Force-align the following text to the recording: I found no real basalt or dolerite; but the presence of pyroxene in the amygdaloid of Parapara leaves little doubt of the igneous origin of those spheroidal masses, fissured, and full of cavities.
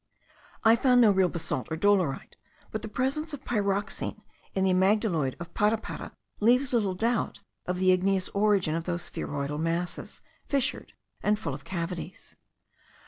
I 0.63 0.75
found 0.75 0.99
no 0.99 1.11
real 1.11 1.29
basalt 1.29 1.67
or 1.69 1.77
dolerite; 1.77 2.35
but 2.71 2.81
the 2.81 2.87
presence 2.87 3.35
of 3.35 3.45
pyroxene 3.45 4.23
in 4.55 4.63
the 4.63 4.73
amygdaloid 4.73 5.35
of 5.39 5.53
Parapara 5.53 6.13
leaves 6.39 6.73
little 6.73 6.95
doubt 6.95 7.41
of 7.67 7.77
the 7.77 7.91
igneous 7.91 8.27
origin 8.29 8.73
of 8.73 8.85
those 8.85 9.03
spheroidal 9.03 9.59
masses, 9.59 10.23
fissured, 10.47 10.93
and 11.21 11.37
full 11.37 11.53
of 11.53 11.63
cavities. 11.65 12.35